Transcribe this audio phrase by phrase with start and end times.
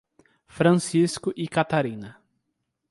[0.47, 2.19] Francisco e Catarina